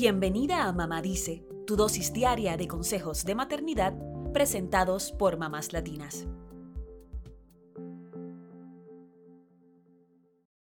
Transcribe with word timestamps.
Bienvenida 0.00 0.68
a 0.68 0.72
Mamá 0.72 1.02
Dice, 1.02 1.44
tu 1.66 1.74
dosis 1.74 2.12
diaria 2.12 2.56
de 2.56 2.68
consejos 2.68 3.24
de 3.24 3.34
maternidad 3.34 3.94
presentados 4.32 5.10
por 5.10 5.38
mamás 5.38 5.72
latinas. 5.72 6.28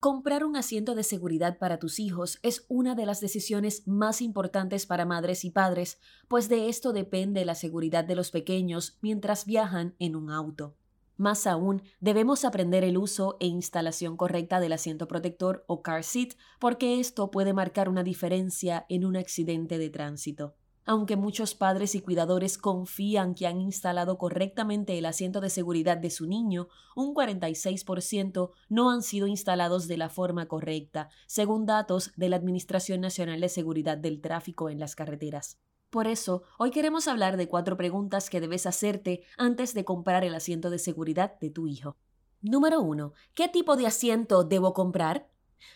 Comprar 0.00 0.46
un 0.46 0.56
asiento 0.56 0.94
de 0.94 1.02
seguridad 1.02 1.58
para 1.58 1.78
tus 1.78 1.98
hijos 1.98 2.38
es 2.42 2.64
una 2.70 2.94
de 2.94 3.04
las 3.04 3.20
decisiones 3.20 3.86
más 3.86 4.22
importantes 4.22 4.86
para 4.86 5.04
madres 5.04 5.44
y 5.44 5.50
padres, 5.50 6.00
pues 6.28 6.48
de 6.48 6.70
esto 6.70 6.94
depende 6.94 7.44
la 7.44 7.54
seguridad 7.54 8.04
de 8.04 8.16
los 8.16 8.30
pequeños 8.30 8.96
mientras 9.02 9.44
viajan 9.44 9.94
en 9.98 10.16
un 10.16 10.30
auto. 10.30 10.74
Más 11.18 11.48
aún, 11.48 11.82
debemos 11.98 12.44
aprender 12.44 12.84
el 12.84 12.96
uso 12.96 13.36
e 13.40 13.46
instalación 13.46 14.16
correcta 14.16 14.60
del 14.60 14.72
asiento 14.72 15.08
protector 15.08 15.64
o 15.66 15.82
car 15.82 16.04
seat 16.04 16.34
porque 16.60 17.00
esto 17.00 17.32
puede 17.32 17.52
marcar 17.52 17.88
una 17.88 18.04
diferencia 18.04 18.86
en 18.88 19.04
un 19.04 19.16
accidente 19.16 19.78
de 19.78 19.90
tránsito. 19.90 20.54
Aunque 20.84 21.16
muchos 21.16 21.56
padres 21.56 21.96
y 21.96 22.00
cuidadores 22.00 22.56
confían 22.56 23.34
que 23.34 23.48
han 23.48 23.60
instalado 23.60 24.16
correctamente 24.16 24.96
el 24.96 25.06
asiento 25.06 25.40
de 25.40 25.50
seguridad 25.50 25.96
de 25.98 26.10
su 26.10 26.26
niño, 26.26 26.68
un 26.94 27.14
46% 27.14 28.50
no 28.68 28.90
han 28.90 29.02
sido 29.02 29.26
instalados 29.26 29.88
de 29.88 29.96
la 29.96 30.10
forma 30.10 30.46
correcta, 30.46 31.08
según 31.26 31.66
datos 31.66 32.12
de 32.16 32.28
la 32.28 32.36
Administración 32.36 33.00
Nacional 33.00 33.40
de 33.40 33.48
Seguridad 33.48 33.98
del 33.98 34.20
Tráfico 34.20 34.70
en 34.70 34.78
las 34.78 34.94
Carreteras. 34.94 35.58
Por 35.90 36.06
eso, 36.06 36.42
hoy 36.58 36.70
queremos 36.70 37.08
hablar 37.08 37.38
de 37.38 37.48
cuatro 37.48 37.78
preguntas 37.78 38.28
que 38.28 38.42
debes 38.42 38.66
hacerte 38.66 39.22
antes 39.38 39.72
de 39.72 39.86
comprar 39.86 40.22
el 40.22 40.34
asiento 40.34 40.68
de 40.68 40.78
seguridad 40.78 41.38
de 41.40 41.48
tu 41.48 41.66
hijo. 41.66 41.96
Número 42.42 42.82
1. 42.82 43.14
¿Qué 43.34 43.48
tipo 43.48 43.74
de 43.74 43.86
asiento 43.86 44.44
debo 44.44 44.74
comprar? 44.74 45.30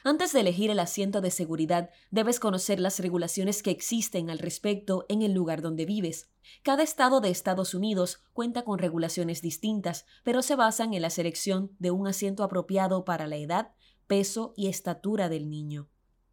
Antes 0.05 0.34
de 0.34 0.41
elegir 0.41 0.70
el 0.70 0.80
asiento 0.80 1.23
de 1.23 1.30
seguridad, 1.30 1.89
debes 2.11 2.41
conocer 2.41 2.79
las 2.79 3.01
regulaciones 3.01 3.62
que 3.62 3.70
existen 3.70 4.29
al 4.29 4.39
respecto 4.39 5.06
en 5.09 5.22
el 5.22 5.33
lugar 5.33 5.62
donde 5.62 5.87
vives. 5.87 6.31
Cada 6.62 6.83
estado 6.83 7.22
de 7.22 7.31
Estados 7.31 7.72
Unidos 7.72 8.22
cuenta 8.34 8.65
con 8.65 8.78
regulaciones 8.78 9.41
distintas, 9.41 10.05
pero 10.25 10.42
se 10.42 10.56
basan 10.56 10.92
en 10.92 11.00
la 11.00 11.11
selección 11.11 11.75
de 11.78 11.91
un 11.91 12.06
asiento 12.06 12.44
apropiado 12.44 13.06
para 13.06 13.27
la 13.27 13.37
edad, 13.37 13.72
peso 14.06 14.53
y 14.59 14.69
estatura 14.69 15.31
del 15.31 15.48
niño. 15.48 15.89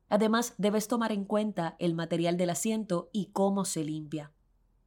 Además, 0.10 0.54
debes 0.58 0.88
tomar 0.88 1.12
en 1.12 1.26
cuenta 1.26 1.76
el 1.80 1.94
material 1.94 2.38
del 2.38 2.50
asiento 2.50 3.10
y 3.14 3.28
cómo 3.32 3.66
se 3.66 3.84
limpia. 3.84 4.34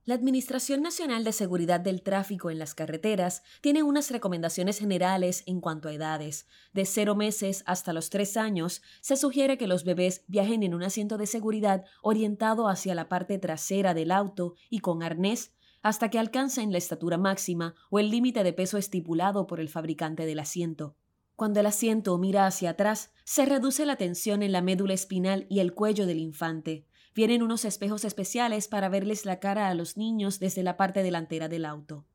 La 0.05 0.14
Administración 0.14 0.83
Nacional 0.83 1.23
de 1.23 1.31
Seguridad 1.31 1.79
del 1.79 2.03
Tráfico 2.03 2.51
en 2.51 2.59
las 2.59 2.75
Carreteras 2.75 3.45
tiene 3.61 3.84
unas 3.84 4.11
recomendaciones 4.11 4.81
generales 4.81 5.45
en 5.47 5.61
cuanto 5.61 5.89
a 5.89 5.92
edades. 5.92 6.48
De 6.73 6.87
cero 6.87 7.14
meses 7.14 7.62
hasta 7.67 7.92
los 7.92 8.11
tres 8.11 8.37
años, 8.37 8.83
se 9.01 9.17
sugiere 9.17 9.59
que 9.59 9.69
los 9.69 9.84
bebés 9.84 10.25
viajen 10.27 10.64
en 10.64 10.75
un 10.75 10.83
asiento 10.83 11.19
de 11.19 11.29
seguridad 11.29 11.84
orientado 12.03 12.67
hacia 12.67 12.97
la 12.97 13.09
parte 13.09 13.39
trasera 13.39 13.95
del 13.95 14.11
auto 14.11 14.55
y 14.69 14.81
con 14.81 15.05
arnés 15.05 15.53
hasta 15.83 16.11
que 16.11 16.19
alcancen 16.19 16.73
la 16.73 16.79
estatura 16.79 17.17
máxima 17.17 17.77
o 17.89 18.01
el 18.01 18.11
límite 18.11 18.42
de 18.42 18.53
peso 18.53 18.79
estipulado 18.79 19.47
por 19.47 19.61
el 19.61 19.69
fabricante 19.69 20.27
del 20.27 20.41
asiento. 20.41 20.97
Cuando 21.36 21.61
el 21.61 21.66
asiento 21.66 22.16
mira 22.19 22.47
hacia 22.47 22.70
atrás, 22.70 23.12
se 23.25 23.47
reduce 23.47 23.86
la 23.86 23.97
tensión 23.97 24.42
en 24.42 24.52
la 24.52 24.62
médula 24.62 24.94
espinal 24.94 25.47
y 25.48 25.61
el 25.61 25.74
cuello 25.74 26.06
del 26.06 26.19
infante. 26.19 26.86
Vienen 27.14 27.42
unos 27.42 27.64
espejos 27.64 28.05
especiales 28.05 28.69
para 28.69 28.89
verles 28.89 29.24
la 29.24 29.41
cara 29.41 29.69
a 29.69 29.74
los 29.74 29.97
niños 29.97 30.39
desde 30.39 30.62
la 30.62 30.77
parte 30.77 31.02
delantera 31.02 31.48
del 31.48 31.64
auto. 31.64 32.06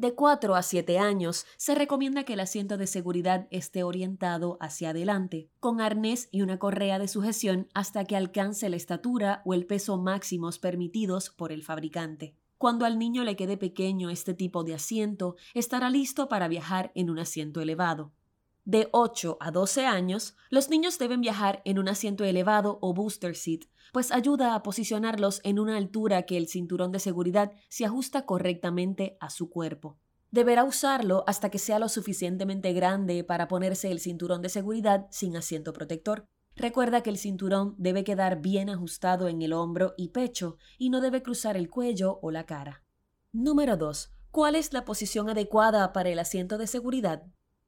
De 0.00 0.14
4 0.14 0.54
a 0.54 0.62
7 0.62 0.98
años 0.98 1.44
se 1.58 1.74
recomienda 1.74 2.24
que 2.24 2.32
el 2.32 2.40
asiento 2.40 2.78
de 2.78 2.86
seguridad 2.86 3.46
esté 3.50 3.82
orientado 3.82 4.56
hacia 4.58 4.90
adelante, 4.90 5.50
con 5.60 5.82
arnés 5.82 6.30
y 6.32 6.40
una 6.40 6.58
correa 6.58 6.98
de 6.98 7.06
sujeción 7.06 7.68
hasta 7.74 8.06
que 8.06 8.16
alcance 8.16 8.70
la 8.70 8.76
estatura 8.76 9.42
o 9.44 9.52
el 9.52 9.66
peso 9.66 9.98
máximos 9.98 10.58
permitidos 10.58 11.28
por 11.28 11.52
el 11.52 11.62
fabricante. 11.62 12.34
Cuando 12.56 12.86
al 12.86 12.98
niño 12.98 13.24
le 13.24 13.36
quede 13.36 13.58
pequeño 13.58 14.08
este 14.08 14.32
tipo 14.32 14.64
de 14.64 14.74
asiento, 14.74 15.36
estará 15.52 15.90
listo 15.90 16.28
para 16.28 16.48
viajar 16.48 16.92
en 16.94 17.10
un 17.10 17.18
asiento 17.18 17.60
elevado. 17.60 18.12
De 18.70 18.88
8 18.92 19.36
a 19.40 19.50
12 19.50 19.84
años, 19.84 20.36
los 20.48 20.70
niños 20.70 20.96
deben 20.96 21.20
viajar 21.20 21.60
en 21.64 21.80
un 21.80 21.88
asiento 21.88 22.22
elevado 22.22 22.78
o 22.80 22.94
booster 22.94 23.34
seat, 23.34 23.62
pues 23.92 24.12
ayuda 24.12 24.54
a 24.54 24.62
posicionarlos 24.62 25.40
en 25.42 25.58
una 25.58 25.76
altura 25.76 26.22
que 26.22 26.36
el 26.36 26.46
cinturón 26.46 26.92
de 26.92 27.00
seguridad 27.00 27.50
se 27.68 27.84
ajusta 27.84 28.26
correctamente 28.26 29.16
a 29.18 29.28
su 29.28 29.50
cuerpo. 29.50 29.98
Deberá 30.30 30.62
usarlo 30.62 31.24
hasta 31.26 31.50
que 31.50 31.58
sea 31.58 31.80
lo 31.80 31.88
suficientemente 31.88 32.72
grande 32.72 33.24
para 33.24 33.48
ponerse 33.48 33.90
el 33.90 33.98
cinturón 33.98 34.40
de 34.40 34.50
seguridad 34.50 35.08
sin 35.10 35.36
asiento 35.36 35.72
protector. 35.72 36.28
Recuerda 36.54 37.02
que 37.02 37.10
el 37.10 37.18
cinturón 37.18 37.74
debe 37.76 38.04
quedar 38.04 38.40
bien 38.40 38.70
ajustado 38.70 39.26
en 39.26 39.42
el 39.42 39.52
hombro 39.52 39.94
y 39.96 40.10
pecho 40.10 40.58
y 40.78 40.90
no 40.90 41.00
debe 41.00 41.24
cruzar 41.24 41.56
el 41.56 41.70
cuello 41.70 42.20
o 42.22 42.30
la 42.30 42.46
cara. 42.46 42.84
Número 43.32 43.76
2. 43.76 44.12
¿Cuál 44.30 44.54
es 44.54 44.72
la 44.72 44.84
posición 44.84 45.28
adecuada 45.28 45.92
para 45.92 46.10
el 46.10 46.20
asiento 46.20 46.56
de 46.56 46.68
seguridad? 46.68 47.24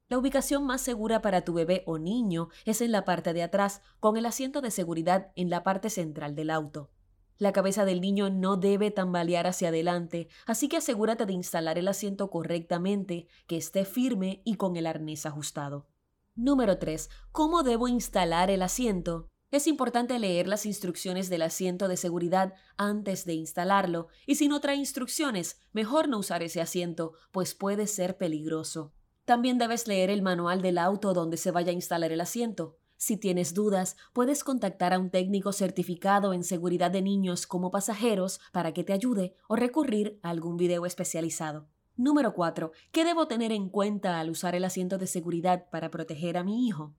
La 0.09 0.17
ubicación 0.17 0.65
más 0.65 0.81
segura 0.81 1.21
para 1.21 1.41
tu 1.41 1.53
bebé 1.53 1.83
o 1.85 1.97
niño 1.97 2.49
es 2.65 2.81
en 2.81 2.91
la 2.91 3.05
parte 3.05 3.33
de 3.33 3.43
atrás, 3.43 3.81
con 3.99 4.17
el 4.17 4.25
asiento 4.25 4.61
de 4.61 4.69
seguridad 4.69 5.31
en 5.35 5.49
la 5.49 5.63
parte 5.63 5.89
central 5.89 6.35
del 6.35 6.49
auto. 6.49 6.91
La 7.37 7.51
cabeza 7.51 7.83
del 7.83 7.99
niño 7.99 8.29
no 8.29 8.57
debe 8.57 8.91
tambalear 8.91 9.47
hacia 9.47 9.69
adelante, 9.69 10.27
así 10.45 10.69
que 10.69 10.77
asegúrate 10.77 11.25
de 11.25 11.33
instalar 11.33 11.77
el 11.77 11.87
asiento 11.87 12.29
correctamente, 12.29 13.27
que 13.47 13.57
esté 13.57 13.85
firme 13.85 14.41
y 14.45 14.55
con 14.55 14.77
el 14.77 14.85
arnés 14.85 15.25
ajustado. 15.25 15.87
Número 16.35 16.77
3. 16.77 17.09
¿Cómo 17.31 17.63
debo 17.63 17.87
instalar 17.87 18.49
el 18.49 18.61
asiento? 18.61 19.29
Es 19.51 19.67
importante 19.67 20.17
leer 20.19 20.47
las 20.47 20.65
instrucciones 20.65 21.29
del 21.29 21.43
asiento 21.43 21.87
de 21.87 21.97
seguridad 21.97 22.53
antes 22.77 23.25
de 23.25 23.33
instalarlo, 23.33 24.07
y 24.25 24.35
si 24.35 24.47
no 24.47 24.59
trae 24.59 24.75
instrucciones, 24.75 25.59
mejor 25.73 26.09
no 26.09 26.19
usar 26.19 26.43
ese 26.43 26.61
asiento, 26.61 27.13
pues 27.31 27.53
puede 27.53 27.87
ser 27.87 28.17
peligroso. 28.17 28.93
También 29.25 29.57
debes 29.57 29.87
leer 29.87 30.09
el 30.09 30.21
manual 30.21 30.61
del 30.61 30.77
auto 30.77 31.13
donde 31.13 31.37
se 31.37 31.51
vaya 31.51 31.71
a 31.71 31.75
instalar 31.75 32.11
el 32.11 32.19
asiento. 32.19 32.77
Si 32.97 33.15
tienes 33.17 33.53
dudas, 33.53 33.95
puedes 34.11 34.43
contactar 34.43 34.93
a 34.93 34.99
un 34.99 35.09
técnico 35.09 35.53
certificado 35.53 36.33
en 36.33 36.43
seguridad 36.43 36.91
de 36.91 37.01
niños 37.01 37.47
como 37.47 37.71
pasajeros 37.71 38.39
para 38.51 38.73
que 38.73 38.83
te 38.83 38.93
ayude 38.93 39.35
o 39.47 39.55
recurrir 39.55 40.19
a 40.23 40.29
algún 40.29 40.57
video 40.57 40.85
especializado. 40.85 41.67
Número 41.95 42.33
4. 42.33 42.71
¿Qué 42.91 43.05
debo 43.05 43.27
tener 43.27 43.51
en 43.51 43.69
cuenta 43.69 44.19
al 44.19 44.29
usar 44.29 44.55
el 44.55 44.65
asiento 44.65 44.97
de 44.97 45.07
seguridad 45.07 45.69
para 45.69 45.89
proteger 45.89 46.37
a 46.37 46.43
mi 46.43 46.67
hijo? 46.67 46.93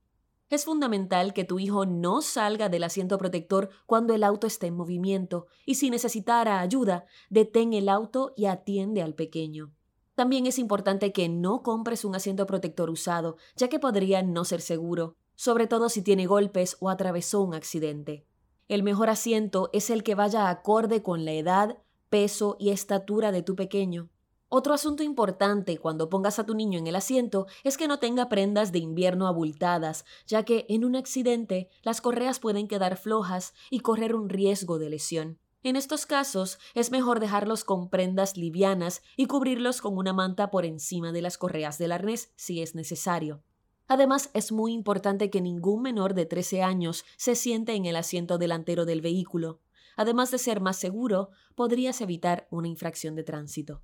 Es 0.51 0.65
fundamental 0.65 1.33
que 1.33 1.45
tu 1.45 1.59
hijo 1.59 1.85
no 1.85 2.23
salga 2.23 2.69
del 2.69 2.85
asiento 2.85 3.19
protector 3.19 3.71
cuando 3.87 4.15
el 4.15 4.23
auto 4.23 4.47
esté 4.47 4.69
en 4.69 4.77
movimiento 4.77 5.47
y 5.67 5.75
si 5.75 5.91
necesitara 5.91 6.61
ayuda, 6.61 7.07
detén 7.29 7.73
el 7.73 7.89
auto 7.89 8.33
y 8.37 8.47
atiende 8.47 9.03
al 9.03 9.15
pequeño. 9.15 9.73
También 10.15 10.47
es 10.47 10.59
importante 10.59 11.13
que 11.13 11.29
no 11.29 11.63
compres 11.63 12.05
un 12.05 12.15
asiento 12.15 12.47
protector 12.47 12.89
usado, 12.89 13.37
ya 13.57 13.69
que 13.69 13.81
podría 13.81 14.23
no 14.23 14.45
ser 14.45 14.61
seguro, 14.61 15.17
sobre 15.35 15.67
todo 15.67 15.89
si 15.89 16.03
tiene 16.03 16.27
golpes 16.27 16.77
o 16.81 16.89
atravesó 16.89 17.41
un 17.43 17.55
accidente. 17.55 18.25
El 18.69 18.83
mejor 18.83 19.11
asiento 19.11 19.71
es 19.73 19.91
el 19.91 20.03
que 20.03 20.15
vaya 20.15 20.49
acorde 20.49 21.03
con 21.03 21.25
la 21.25 21.33
edad, 21.33 21.79
peso 22.09 22.57
y 22.61 22.71
estatura 22.71 23.33
de 23.33 23.43
tu 23.43 23.57
pequeño. 23.57 24.09
Otro 24.49 24.73
asunto 24.73 25.03
importante 25.03 25.79
cuando 25.79 26.09
pongas 26.09 26.39
a 26.39 26.47
tu 26.47 26.55
niño 26.55 26.79
en 26.79 26.87
el 26.87 26.95
asiento 26.95 27.47
es 27.65 27.77
que 27.77 27.89
no 27.89 27.99
tenga 27.99 28.29
prendas 28.29 28.71
de 28.71 28.79
invierno 28.79 29.27
abultadas, 29.27 30.05
ya 30.29 30.45
que 30.45 30.65
en 30.69 30.85
un 30.85 30.95
accidente 30.95 31.69
las 31.83 32.01
correas 32.01 32.39
pueden 32.39 32.69
quedar 32.69 32.97
flojas 32.97 33.53
y 33.69 33.81
correr 33.81 34.15
un 34.15 34.29
riesgo 34.29 34.79
de 34.79 34.91
lesión. 34.91 35.41
En 35.65 35.77
estos 35.77 36.05
casos 36.05 36.59
es 36.75 36.91
mejor 36.91 37.21
dejarlos 37.21 37.65
con 37.65 37.89
prendas 37.89 38.37
livianas 38.37 39.01
y 39.17 39.25
cubrirlos 39.25 39.81
con 39.81 39.97
una 39.97 40.13
manta 40.13 40.51
por 40.51 40.67
encima 40.67 41.11
de 41.11 41.23
las 41.23 41.39
correas 41.39 41.79
del 41.79 41.93
arnés 41.93 42.35
si 42.37 42.61
es 42.61 42.75
necesario. 42.75 43.43
Además, 43.89 44.29
es 44.35 44.53
muy 44.53 44.75
importante 44.75 45.31
que 45.31 45.41
ningún 45.41 45.81
menor 45.81 46.13
de 46.13 46.27
13 46.27 46.63
años 46.63 47.07
se 47.17 47.35
siente 47.35 47.73
en 47.73 47.87
el 47.87 47.97
asiento 47.97 48.37
delantero 48.37 48.85
del 48.85 49.01
vehículo. 49.01 49.63
Además 49.97 50.31
de 50.31 50.37
ser 50.37 50.61
más 50.61 50.77
seguro, 50.77 51.31
podrías 51.55 52.03
evitar 52.03 52.47
una 52.51 52.69
infracción 52.69 53.15
de 53.15 53.25
tránsito. 53.25 53.81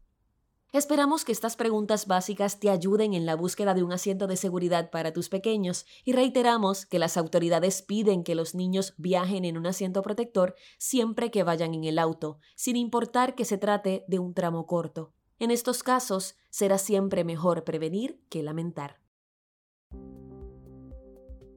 Esperamos 0.73 1.25
que 1.25 1.33
estas 1.33 1.57
preguntas 1.57 2.07
básicas 2.07 2.61
te 2.61 2.71
ayuden 2.71 3.13
en 3.13 3.27
la 3.27 3.35
búsqueda 3.35 3.75
de 3.75 3.83
un 3.83 3.93
asiento 3.93 4.29
de 4.29 4.37
seguridad 4.37 4.91
para 4.91 5.13
tus 5.13 5.29
pequeños 5.29 5.85
y 6.05 6.13
reiteramos 6.13 6.87
que 6.87 7.01
las 7.01 7.17
autoridades 7.17 7.83
piden 7.83 8.23
que 8.23 8.37
los 8.37 8.55
niños 8.55 8.95
viajen 8.97 9.45
en 9.45 9.59
un 9.59 9.67
asiento 9.67 10.01
protector 10.03 10.55
siempre 10.79 11.33
que 11.33 11.43
vayan 11.43 11.75
en 11.75 11.83
el 11.83 11.99
auto, 11.99 12.39
sin 12.55 12.77
importar 12.77 13.35
que 13.35 13.45
se 13.45 13.59
trate 13.59 14.05
de 14.07 14.21
un 14.21 14.33
tramo 14.33 14.69
corto. 14.69 15.13
En 15.41 15.51
estos 15.51 15.83
casos, 15.83 16.37
será 16.51 16.79
siempre 16.79 17.25
mejor 17.25 17.65
prevenir 17.65 18.21
que 18.29 18.45
lamentar. 18.45 19.00